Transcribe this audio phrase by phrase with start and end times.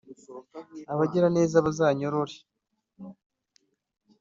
[0.93, 2.35] abagiraneza bazanyorore